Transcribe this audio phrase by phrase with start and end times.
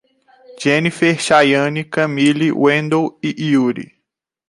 [0.59, 3.85] Dienifer, Chaiane, Camille, Wendell e Iure